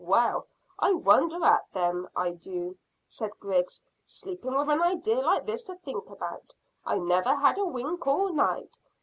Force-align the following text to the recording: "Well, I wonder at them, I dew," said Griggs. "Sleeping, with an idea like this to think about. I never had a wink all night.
"Well, 0.03 0.47
I 0.79 0.93
wonder 0.93 1.45
at 1.45 1.71
them, 1.73 2.09
I 2.15 2.31
dew," 2.31 2.75
said 3.05 3.39
Griggs. 3.39 3.83
"Sleeping, 4.03 4.57
with 4.57 4.67
an 4.67 4.81
idea 4.81 5.19
like 5.21 5.45
this 5.45 5.61
to 5.65 5.75
think 5.75 6.09
about. 6.09 6.55
I 6.83 6.97
never 6.97 7.35
had 7.35 7.59
a 7.59 7.65
wink 7.65 8.07
all 8.07 8.33
night. 8.33 8.79